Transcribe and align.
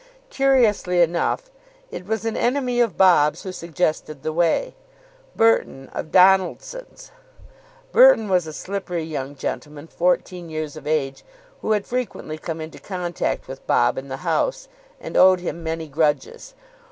Curiously 0.31 0.99
enough, 1.03 1.51
it 1.91 2.07
was 2.07 2.25
an 2.25 2.35
enemy 2.35 2.81
of 2.81 2.97
Bob's 2.97 3.43
who 3.43 3.51
suggested 3.51 4.23
the 4.23 4.33
way 4.33 4.73
Burton, 5.35 5.89
of 5.93 6.11
Donaldson's. 6.11 7.11
Burton 7.91 8.27
was 8.27 8.47
a 8.47 8.51
slippery 8.51 9.03
young 9.03 9.35
gentleman, 9.35 9.85
fourteen 9.85 10.49
years 10.49 10.75
of 10.75 10.87
age, 10.87 11.23
who 11.61 11.73
had 11.73 11.85
frequently 11.85 12.39
come 12.39 12.59
into 12.59 12.79
contact 12.79 13.47
with 13.47 13.67
Bob 13.67 13.95
in 13.95 14.07
the 14.07 14.17
house, 14.25 14.67
and 14.99 15.15
owed 15.15 15.39
him 15.39 15.61
many 15.63 15.87
grudges. 15.87 16.55